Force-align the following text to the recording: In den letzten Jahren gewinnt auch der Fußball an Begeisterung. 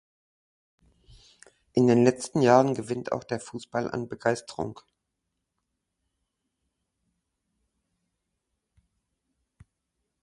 In 1.73 1.85
den 1.85 2.03
letzten 2.03 2.41
Jahren 2.41 2.73
gewinnt 2.73 3.11
auch 3.11 3.23
der 3.23 3.39
Fußball 3.39 3.91
an 3.91 4.07
Begeisterung. 4.07 4.79